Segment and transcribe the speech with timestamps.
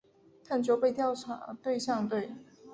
[0.43, 2.31] 探寻被调查对象对。